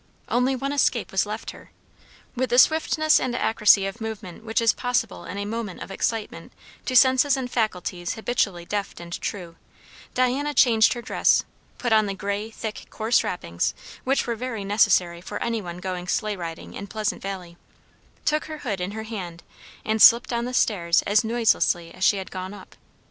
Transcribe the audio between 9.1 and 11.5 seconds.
true, Diana changed her dress,